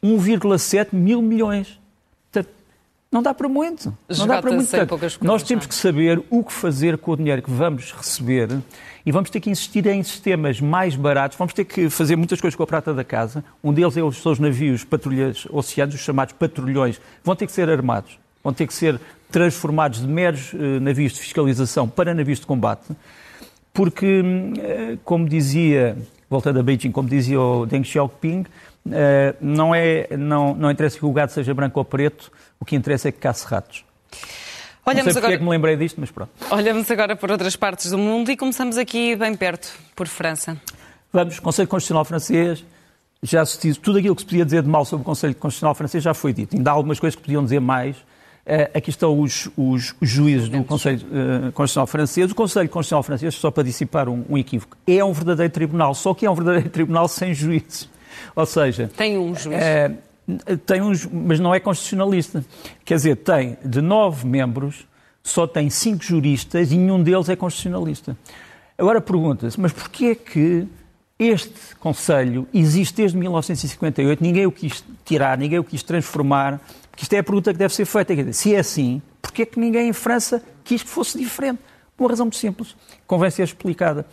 [0.00, 1.76] 1,7 mil milhões.
[3.10, 3.96] Não dá para muito.
[4.06, 4.88] Não dá para muito.
[4.88, 8.60] Coisas, Nós temos que saber o que fazer com o dinheiro que vamos receber
[9.04, 11.38] e vamos ter que insistir em sistemas mais baratos.
[11.38, 13.42] Vamos ter que fazer muitas coisas com a prata da casa.
[13.64, 17.00] Um deles é os, os navios patrulhas oceanos, os chamados patrulhões.
[17.24, 18.18] Vão ter que ser armados.
[18.44, 22.94] Vão ter que ser transformados de meros uh, navios de fiscalização para navios de combate.
[23.72, 25.96] Porque, uh, como dizia,
[26.28, 31.04] voltando a Beijing, como dizia o Deng Xiaoping, uh, não, é, não, não interessa que
[31.04, 33.84] o gado seja branco ou preto, o que interessa é que caça ratos.
[34.84, 35.34] Olhamos sei agora...
[35.34, 36.30] é que me lembrei disto, mas pronto.
[36.50, 40.56] Olhamos agora por outras partes do mundo e começamos aqui bem perto, por França.
[41.12, 42.64] Vamos, Conselho Constitucional Francês,
[43.22, 45.74] já se disse, tudo aquilo que se podia dizer de mal sobre o Conselho Constitucional
[45.74, 46.56] Francês já foi dito.
[46.56, 47.96] Ainda há algumas coisas que podiam dizer mais.
[48.48, 52.30] Uh, aqui estão os, os, os juízes do Conselho uh, Constitucional Francês.
[52.30, 56.14] O Conselho Constitucional Francês, só para dissipar um, um equívoco, é um verdadeiro tribunal, só
[56.14, 57.90] que é um verdadeiro tribunal sem juízes.
[58.34, 58.90] Ou seja...
[58.96, 59.54] Tem um juiz.
[59.54, 62.42] Uh, tem uns, mas não é constitucionalista.
[62.86, 64.86] Quer dizer, tem de nove membros,
[65.22, 68.16] só tem cinco juristas e nenhum deles é constitucionalista.
[68.78, 70.66] Agora pergunta-se, mas porquê é que
[71.18, 76.60] este Conselho existe desde 1958, ninguém o quis tirar, ninguém o quis transformar,
[76.98, 78.16] porque isto é a pergunta que deve ser feita.
[78.16, 81.60] Dizer, se é assim, porquê é que ninguém em França quis que fosse diferente?
[81.96, 82.74] Por uma razão muito simples,
[83.06, 84.04] convém ser explicada.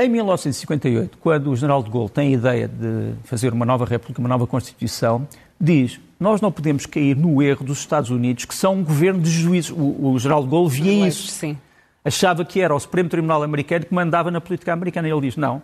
[0.00, 4.18] Em 1958, quando o general de Gaulle tem a ideia de fazer uma nova república,
[4.18, 5.28] uma nova constituição,
[5.60, 9.30] diz: nós não podemos cair no erro dos Estados Unidos, que são um governo de
[9.30, 9.70] juízes.
[9.70, 11.28] O, o general de Gaulle via isso.
[11.28, 11.58] Sim.
[12.02, 15.06] Achava que era o Supremo Tribunal americano que mandava na política americana.
[15.06, 15.60] E ele diz: não,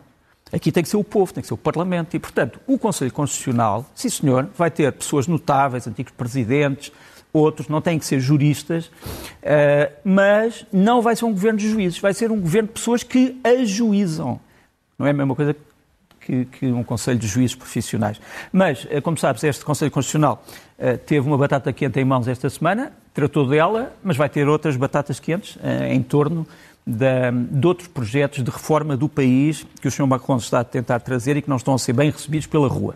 [0.53, 2.15] aqui tem que ser o povo, tem que ser o Parlamento.
[2.15, 6.93] E, portanto, o Conselho Constitucional, sim senhor, vai ter pessoas notáveis, antigos presidentes,
[7.33, 11.99] outros, não têm que ser juristas, uh, mas não vai ser um governo de juízes,
[11.99, 14.41] vai ser um governo de pessoas que ajuizam.
[14.99, 15.55] Não é a mesma coisa
[16.19, 18.21] que, que um Conselho de Juízes Profissionais.
[18.53, 20.43] Mas, uh, como sabes, este Conselho Constitucional
[20.79, 24.77] uh, teve uma batata quente em mãos esta semana, tratou dela, mas vai ter outras
[24.77, 26.47] batatas quentes em torno
[26.87, 30.07] de, de, outros projetos de reforma do país que o Sr.
[30.07, 32.95] Macron está a tentar trazer e que não estão a ser bem recebidos pela rua.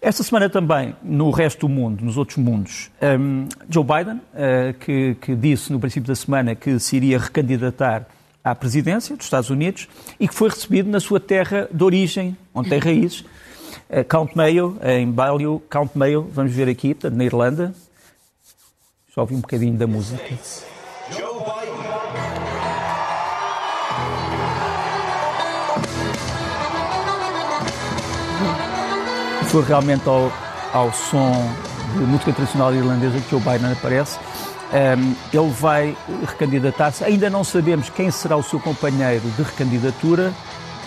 [0.00, 5.16] Esta semana também, no resto do mundo, nos outros mundos, um, Joe Biden, uh, que,
[5.20, 8.06] que, disse no princípio da semana que se iria recandidatar
[8.42, 9.88] à presidência dos Estados Unidos
[10.20, 13.24] e que foi recebido na sua terra de origem, onde tem raízes,
[14.08, 17.74] Count Mayo, em Balliol, Count Mayo, vamos ver aqui, portanto, na Irlanda.
[19.14, 20.22] Só ouvi um bocadinho da música.
[29.54, 30.32] Foi realmente ao,
[30.72, 31.32] ao som
[31.96, 34.18] de música tradicional irlandesa que Joe Biden aparece.
[34.18, 37.04] Um, ele vai recandidatar-se.
[37.04, 40.34] Ainda não sabemos quem será o seu companheiro de recandidatura.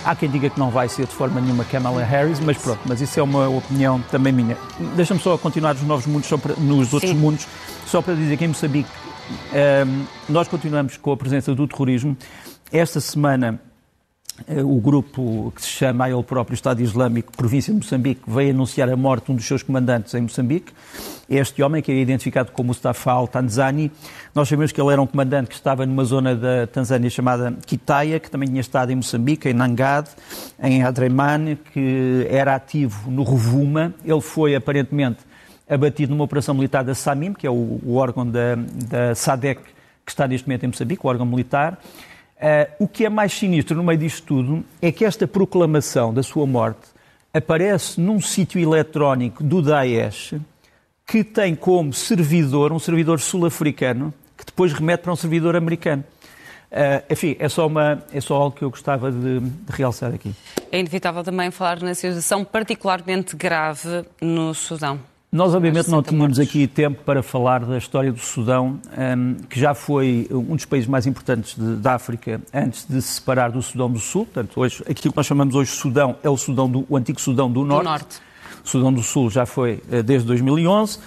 [0.04, 3.00] Há quem diga que não vai ser de forma nenhuma Kamala Harris, mas pronto, mas
[3.00, 4.58] isso é uma opinião também minha.
[4.98, 7.18] Deixa-me só continuar nos novos mundos, para, nos outros Sim.
[7.18, 7.48] mundos,
[7.86, 8.90] só para dizer que em Moçambique
[9.88, 12.18] um, nós continuamos com a presença do terrorismo.
[12.70, 13.62] Esta semana
[14.64, 18.96] o grupo que se chama ele próprio Estado Islâmico, província de Moçambique, veio anunciar a
[18.96, 20.72] morte de um dos seus comandantes em Moçambique.
[21.30, 23.92] Este homem, que é identificado como Mustafa al-Tanzani,
[24.34, 28.20] nós sabemos que ele era um comandante que estava numa zona da Tanzânia chamada Kitaya,
[28.20, 30.08] que também tinha estado em Moçambique, em Nangad,
[30.62, 33.94] em Adreman, que era ativo no Rovuma.
[34.06, 35.20] Ele foi, aparentemente,
[35.70, 39.62] abatido numa operação militar da SAMIM, que é o, o órgão da, da SADEC,
[40.06, 41.78] que está neste momento em Moçambique, o órgão militar.
[42.38, 46.22] Uh, o que é mais sinistro no meio disto tudo é que esta proclamação da
[46.22, 46.88] sua morte
[47.34, 50.36] aparece num sítio eletrónico do Daesh
[51.06, 56.04] que tem como servidor um servidor sul-africano que depois remete para um servidor americano.
[56.72, 60.36] Uh, enfim, é só, uma, é só algo que eu gostava de, de realçar aqui.
[60.72, 65.00] É inevitável também falar na situação particularmente grave no Sudão.
[65.38, 69.76] Nós, obviamente, não tínhamos aqui tempo para falar da história do Sudão, um, que já
[69.76, 73.88] foi um dos países mais importantes de, da África antes de se separar do Sudão
[73.88, 74.26] do Sul.
[74.26, 77.52] Portanto, hoje, aquilo que nós chamamos hoje Sudão é o, Sudão do, o antigo Sudão
[77.52, 77.84] do Norte.
[77.84, 78.22] Do norte.
[78.66, 80.98] O Sudão do Sul já foi uh, desde 2011.
[80.98, 81.02] Uh,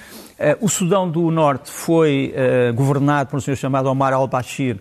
[0.60, 4.78] o Sudão do Norte foi uh, governado por um senhor chamado Omar al-Bashir,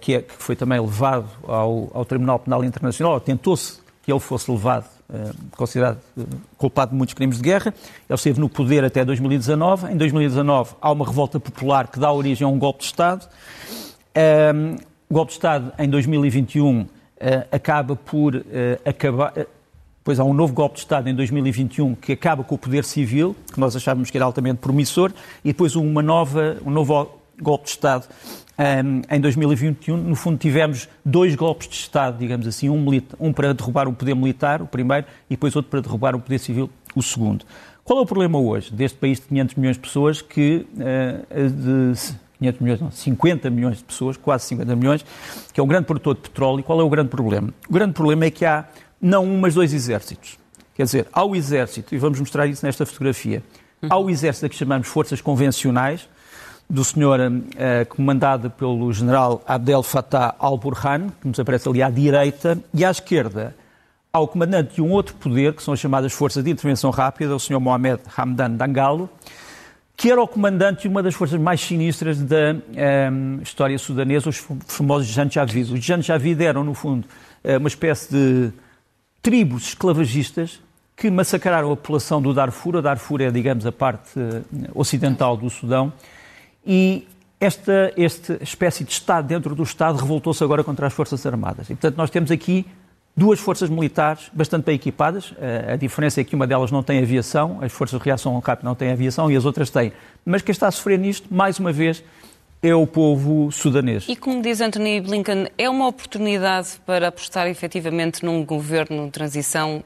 [0.00, 4.50] que, é, que, foi também levado ao, ao Tribunal Penal Internacional, tentou-se que ele fosse
[4.50, 4.99] levado eh,
[5.56, 6.22] considerado eh,
[6.56, 7.74] culpado de muitos crimes de guerra.
[8.08, 9.92] Ele esteve no poder até 2019.
[9.92, 13.28] Em 2019 há uma revolta popular que dá origem a um golpe de Estado.
[14.54, 14.76] Um,
[15.08, 18.42] o golpe de Estado em 2021 uh, eh, acaba por
[18.84, 19.32] acabar.
[19.98, 23.36] Depois há um novo golpe de Estado em 2021 que acaba com o poder civil,
[23.52, 25.12] que nós achávamos que era altamente promissor,
[25.44, 28.06] e depois uma nova, um novo golpe de Estado
[28.60, 32.84] um, em 2021, no fundo, tivemos dois golpes de Estado, digamos assim, um,
[33.18, 36.38] um, para derrubar o poder militar, o primeiro, e depois outro para derrubar o poder
[36.38, 37.46] civil, o segundo.
[37.82, 42.14] Qual é o problema hoje deste país de 500 milhões de pessoas que, uh, de
[42.38, 45.06] 500 milhões, não, 50 milhões de pessoas, quase 50 milhões,
[45.54, 47.54] que é um grande produtor de petróleo, e qual é o grande problema?
[47.66, 48.66] O grande problema é que há
[49.00, 50.38] não um, mas dois exércitos.
[50.74, 53.42] Quer dizer, há o exército, e vamos mostrar isso nesta fotografia,
[53.88, 56.06] há o exército que chamamos forças convencionais,
[56.70, 62.56] do senhor uh, comandado pelo general Abdel Fattah al-Burhan, que nos aparece ali à direita,
[62.72, 63.56] e à esquerda
[64.12, 67.40] ao comandante de um outro poder, que são as chamadas Forças de Intervenção Rápida, o
[67.40, 69.10] senhor Mohamed Hamdan Dangalo,
[69.96, 73.10] que era o comandante de uma das forças mais sinistras da um, eh,
[73.42, 75.74] história sudanesa, os famosos Janjavid.
[75.74, 77.06] Os Janjavid eram, no fundo,
[77.44, 78.52] eh, uma espécie de
[79.20, 80.58] tribos esclavagistas
[80.96, 82.78] que massacraram a população do Darfur.
[82.78, 84.18] A Darfur é, digamos, a parte
[84.74, 85.92] ocidental do Sudão
[86.66, 87.06] e
[87.40, 91.70] esta, esta espécie de Estado dentro do Estado revoltou-se agora contra as Forças Armadas.
[91.70, 92.66] E, portanto, nós temos aqui
[93.16, 95.34] duas forças militares bastante bem equipadas.
[95.72, 98.74] A diferença é que uma delas não tem aviação, as forças de reação rápida não
[98.74, 99.92] têm aviação e as outras têm.
[100.24, 102.04] Mas quem está a sofrer nisto, mais uma vez,
[102.62, 104.04] é o povo sudanês.
[104.08, 109.82] E como diz Anthony Blinken, é uma oportunidade para apostar efetivamente num governo de transição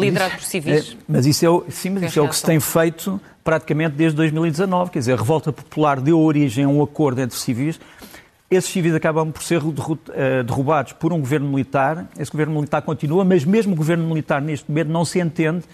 [0.00, 0.92] liderado por civis?
[0.92, 3.96] É, mas isso é, o, sim, mas isso é o que se tem feito praticamente
[3.96, 4.90] desde 2019.
[4.90, 7.80] Quer dizer, a revolta popular deu origem a um acordo entre civis.
[8.50, 9.60] Esses civis acabam por ser
[10.12, 12.08] eh, derrubados por um governo militar.
[12.18, 15.64] Esse governo militar continua, mas mesmo o governo militar neste momento não se entende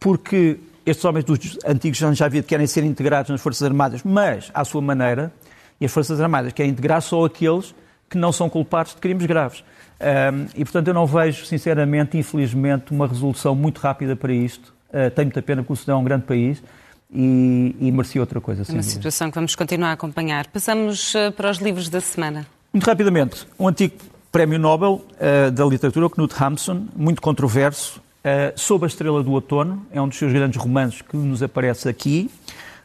[0.00, 4.80] porque estes homens dos antigos Janjavid querem ser integrados nas Forças Armadas, mas à sua
[4.80, 5.32] maneira,
[5.80, 7.74] e as Forças Armadas querem integrar só aqueles
[8.10, 9.62] que não são culpados de crimes graves.
[10.02, 14.74] Um, e, portanto, eu não vejo, sinceramente, infelizmente, uma resolução muito rápida para isto.
[14.88, 16.62] Uh, tenho muita pena porque o Sudão é um grande país
[17.14, 18.64] e, e merecia outra coisa.
[18.68, 20.46] É uma situação que vamos continuar a acompanhar.
[20.48, 22.46] Passamos uh, para os livros da semana.
[22.72, 23.94] Muito rapidamente, um antigo
[24.32, 29.86] prémio Nobel uh, da literatura, Knut Hamsun, muito controverso, uh, Sob a Estrela do Outono,
[29.92, 32.30] é um dos seus grandes romances que nos aparece aqui.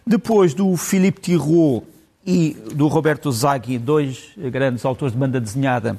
[0.06, 1.86] Depois do Philippe Tirot
[2.26, 5.98] e do Roberto Zaghi, dois grandes autores de banda desenhada,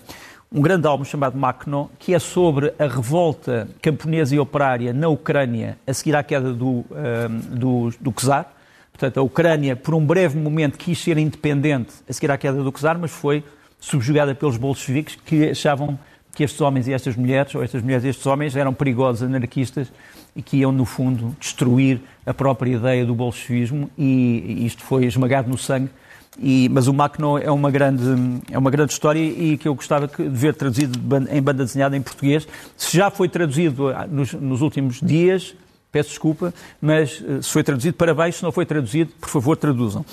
[0.50, 5.78] um grande álbum chamado Macno, que é sobre a revolta camponesa e operária na Ucrânia
[5.86, 8.54] a seguir à queda do, um, do, do czar.
[8.90, 12.72] Portanto, a Ucrânia, por um breve momento, quis ser independente a seguir à queda do
[12.72, 13.44] czar, mas foi
[13.78, 15.98] subjugada pelos bolcheviques que achavam
[16.34, 19.92] que estes homens e estas mulheres, ou estas mulheres e estes homens, eram perigosos anarquistas
[20.34, 25.50] e que iam, no fundo, destruir a própria ideia do bolchevismo e isto foi esmagado
[25.50, 25.90] no sangue.
[26.38, 28.04] E, mas o Macno é uma, grande,
[28.50, 30.98] é uma grande história e que eu gostava de ver traduzido
[31.30, 32.46] em banda desenhada em português.
[32.76, 35.54] Se já foi traduzido ah, nos, nos últimos dias,
[35.90, 38.36] peço desculpa, mas eh, se foi traduzido, parabéns.
[38.36, 40.04] Se não foi traduzido, por favor, traduzam.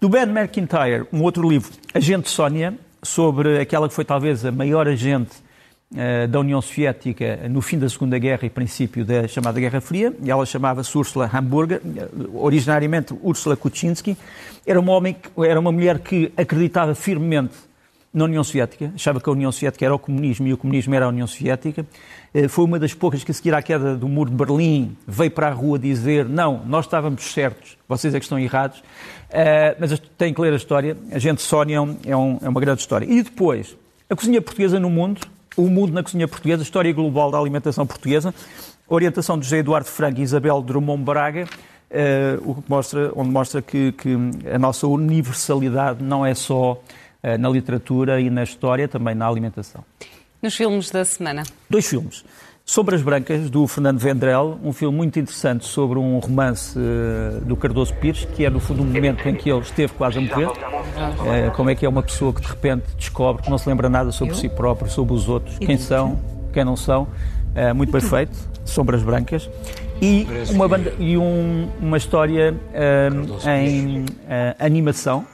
[0.00, 4.86] Do Ben McIntyre, um outro livro, Agente Sónia, sobre aquela que foi talvez a maior
[4.86, 5.32] agente
[6.28, 10.12] da União Soviética no fim da Segunda Guerra e princípio da chamada Guerra Fria.
[10.24, 14.14] Ela chamava-se Ursula Hamburger, eh, originariamente Ursula Kuczynski.
[14.66, 17.54] Era uma, homem, era uma mulher que acreditava firmemente
[18.12, 21.06] na União Soviética, achava que a União Soviética era o comunismo e o comunismo era
[21.06, 21.86] a União Soviética.
[22.34, 25.30] Eh, foi uma das poucas que, a seguir à queda do muro de Berlim, veio
[25.30, 28.82] para a rua dizer: não, nós estávamos certos, vocês é que estão errados.
[29.80, 30.96] Mas tem que ler a história.
[31.10, 33.06] A gente Sónia é, um, é uma grande história.
[33.06, 33.74] E depois,
[34.10, 35.20] a cozinha portuguesa no mundo
[35.58, 38.32] o Mundo na Cozinha Portuguesa, História Global da Alimentação Portuguesa,
[38.88, 41.44] orientação de José Eduardo Franco e Isabel Drummond Braga,
[41.90, 44.16] uh, o que mostra, onde mostra que, que,
[44.52, 49.84] a nossa universalidade não é só uh, na literatura e na história, também na alimentação.
[50.40, 51.42] Nos filmes da semana?
[51.68, 52.24] Dois filmes.
[52.68, 57.94] Sombras Brancas, do Fernando Vendrell, um filme muito interessante sobre um romance uh, do Cardoso
[57.94, 60.48] Pires, que é, no fundo, um momento em que ele esteve quase a morrer.
[60.48, 63.88] Uh, como é que é uma pessoa que, de repente, descobre que não se lembra
[63.88, 66.20] nada sobre si próprio, sobre os outros, quem são,
[66.52, 67.04] quem não são.
[67.56, 69.48] Uh, muito bem feito, Sombras Brancas.
[70.02, 72.54] E uma, banda, e um, uma história
[73.46, 74.04] em
[74.58, 75.24] animação,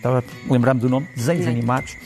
[0.00, 1.96] estava a lembrar-me do nome, desenhos animados,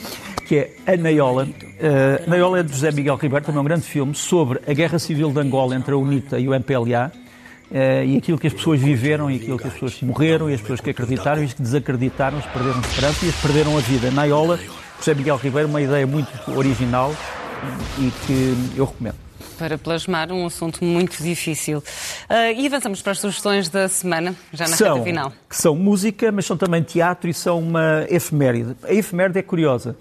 [0.46, 1.44] que é A Naiola.
[1.44, 4.98] Uh, Naiola é de José Miguel Ribeiro, também é um grande filme sobre a guerra
[4.98, 7.12] civil de Angola entre a UNITA e o MPLA.
[7.14, 7.24] Uh,
[7.76, 10.61] eh, e aquilo que as pessoas viveram, e aquilo que as pessoas morreram, e as
[10.61, 14.11] pessoas que acreditaram, e as que desacreditaram, as perderam esperança e as perderam a vida.
[14.11, 14.61] Naiola,
[14.98, 17.14] José Miguel Ribeiro, uma ideia muito original
[17.98, 19.24] e que eu recomendo
[19.59, 21.79] para plasmar um assunto muito difícil.
[21.79, 25.33] Uh, e avançamos para as sugestões da semana, já na são, reta final.
[25.49, 28.77] Que são música, mas são também teatro e são uma efeméride.
[28.83, 29.97] A efeméride é curiosa.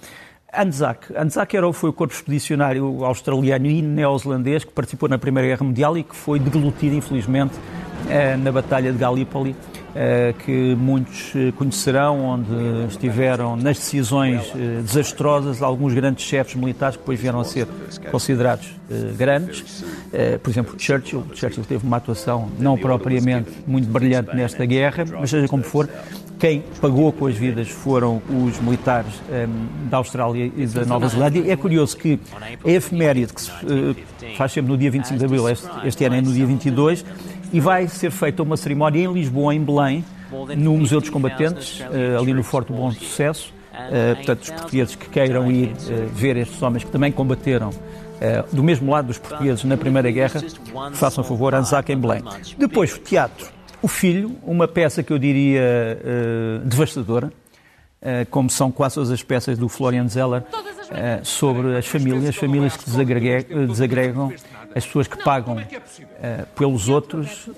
[0.56, 1.08] Anzac.
[1.18, 5.98] Anzac era, foi o corpo expedicionário australiano e neozelandês que participou na Primeira Guerra Mundial
[5.98, 7.56] e que foi deglutido, infelizmente,
[8.08, 9.56] eh, na Batalha de Gallipoli,
[10.46, 14.42] que muitos eh, conhecerão, onde estiveram nas decisões
[14.82, 17.68] desastrosas alguns grandes chefes militares que depois vieram a ser
[18.12, 18.72] considerados
[19.18, 19.84] grandes.
[20.42, 21.24] Por exemplo, Churchill.
[21.34, 25.90] Churchill teve uma atuação não propriamente muito brilhante nesta guerra, mas seja como for,
[26.44, 31.50] quem pagou com as vidas foram os militares um, da Austrália e da Nova Zelândia.
[31.50, 32.20] É curioso que
[32.66, 33.96] a efeméride, que se uh,
[34.36, 37.06] faz sempre no dia 25 de abril, este, este ano é no dia 22,
[37.54, 40.04] e vai ser feita uma cerimónia em Lisboa, em Belém,
[40.58, 43.54] no Museu dos Combatentes, uh, ali no Forte Bom Sucesso.
[43.74, 48.56] Uh, portanto, os portugueses que queiram ir uh, ver estes homens que também combateram uh,
[48.56, 50.42] do mesmo lado dos portugueses na Primeira Guerra,
[50.94, 52.24] façam favor, Anzac em Belém.
[52.58, 53.48] Depois, o teatro.
[53.82, 59.22] O Filho, uma peça que eu diria uh, devastadora, uh, como são quase todas as
[59.22, 64.32] peças do Florian Zeller, uh, sobre as famílias, as famílias que desagregam,
[64.76, 65.58] as pessoas que pagam
[66.56, 67.50] pelos outros,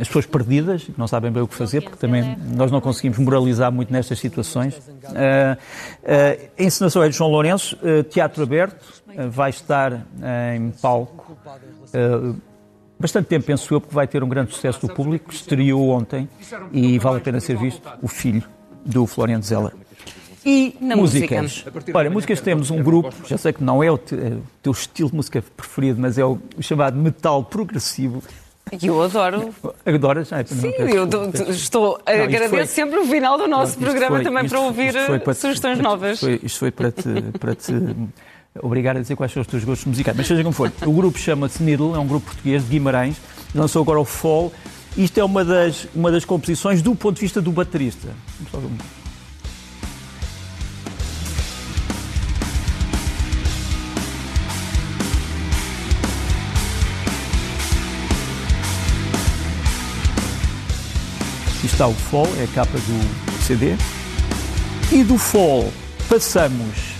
[0.00, 3.18] as pessoas perdidas, que não sabem bem o que fazer, porque também nós não conseguimos
[3.18, 4.80] moralizar muito nestas situações.
[5.14, 7.78] a encenação é de João Lourenço,
[8.10, 10.06] teatro aberto, vai estar
[10.54, 11.36] em palco
[12.98, 15.30] bastante tempo, penso eu, porque vai ter um grande sucesso do público.
[15.30, 16.28] Estreou ontem
[16.72, 18.42] e vale a pena ser visto o filho
[18.84, 19.72] do Florian Zeller.
[20.46, 21.64] E Na músicas.
[21.74, 21.98] Música.
[21.98, 24.70] Olha, músicas temos um grupo, já sei que não é o, te, é o teu
[24.70, 28.22] estilo de música preferido, mas é o, o chamado metal progressivo.
[28.80, 29.52] Eu adoro.
[29.84, 30.32] Adoras?
[30.32, 31.08] Ah, Sim, eu
[31.50, 32.00] estou.
[32.06, 35.78] Não, agradeço foi, sempre o final do nosso programa foi, também para ouvir para sugestões
[35.78, 36.12] te, novas.
[36.14, 37.08] Isto foi, isto foi para, te,
[37.40, 37.72] para te
[38.62, 40.16] obrigar a dizer quais são os teus gostos musicais.
[40.16, 43.16] Mas seja como for, o grupo chama-se Needle, é um grupo português de Guimarães,
[43.52, 44.52] lançou agora o Fall.
[44.96, 48.08] Isto é uma das, uma das composições do ponto de vista do baterista.
[61.66, 63.74] Aqui está o Fall, é a capa do CD.
[64.92, 65.68] E do Fall
[66.08, 66.94] passamos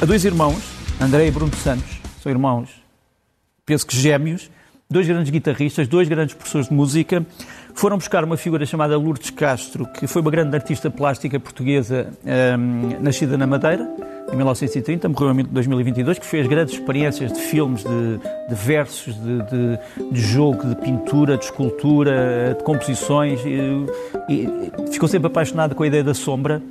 [0.00, 0.62] a dois irmãos
[1.00, 2.70] André e Bruno Santos são irmãos,
[3.66, 4.48] penso que gêmeos,
[4.88, 7.26] dois grandes guitarristas, dois grandes professores de música.
[7.74, 13.02] Foram buscar uma figura chamada Lourdes Castro, que foi uma grande artista plástica portuguesa, um,
[13.02, 13.90] nascida na Madeira,
[14.32, 18.18] em 1930, morreu em 2022, que fez grandes experiências de filmes, de,
[18.48, 23.86] de versos, de, de, de, jogo, de pintura, de escultura, de composições, e,
[24.28, 26.62] e ficou sempre apaixonada com a ideia da sombra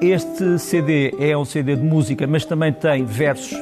[0.00, 3.56] Este CD é um CD de música, mas também tem versos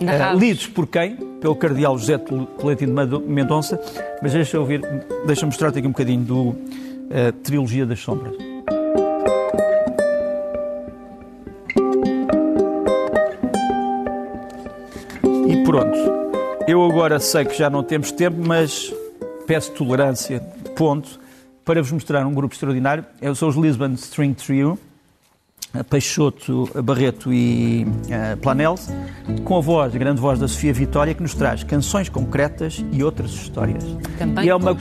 [0.00, 0.40] Narrados.
[0.40, 1.16] lidos por quem?
[1.40, 2.94] Pelo cardeal José Tolentino
[3.26, 3.80] Mendonça.
[4.22, 4.80] Mas deixa eu ouvir,
[5.26, 6.54] deixa mostrar-te aqui um bocadinho do
[7.42, 8.51] Trilogia das Sombras.
[15.48, 15.96] E pronto.
[16.66, 18.92] Eu agora sei que já não temos tempo, mas
[19.46, 20.40] peço tolerância,
[20.76, 21.18] ponto,
[21.64, 23.04] para vos mostrar um grupo extraordinário.
[23.34, 24.78] Sou os Lisbon String Trio,
[25.88, 28.88] Peixoto, Barreto e uh, Planels,
[29.44, 33.02] com a voz, a grande voz da Sofia Vitória, que nos traz canções concretas e
[33.02, 33.84] outras histórias.
[34.18, 34.76] Também e é, uma,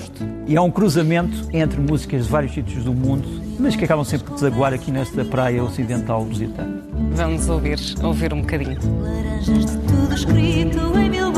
[0.48, 3.28] e é um cruzamento entre músicas de vários sítios do mundo,
[3.60, 6.82] mas que acabam sempre por desaguar aqui nesta praia ocidental lusitana.
[7.14, 8.78] Vamos ouvir, ouvir um bocadinho.
[9.02, 11.32] Laranjas de tudo escrito em mil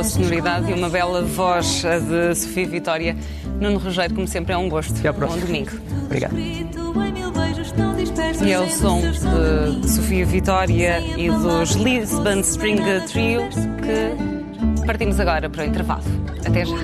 [0.00, 3.16] bela sonoridade e uma bela voz de Sofia Vitória.
[3.60, 4.98] Nuno Rogério, como sempre, é um gosto.
[4.98, 5.46] Até à Bom próxima.
[5.46, 5.70] domingo.
[6.04, 6.34] Obrigado.
[8.42, 13.42] E é o som de Sofia Vitória e dos Lisbon String Trio
[13.82, 16.04] que partimos agora para o intervalo.
[16.46, 16.76] Até já.